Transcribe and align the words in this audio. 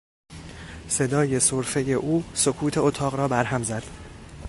صدای 0.87 1.39
سرفهی 1.39 1.93
او 1.93 2.23
سکوت 2.33 2.77
اتاق 2.77 3.15
را 3.15 3.27
بر 3.27 3.43
هم 3.43 3.63
زد. 3.63 3.83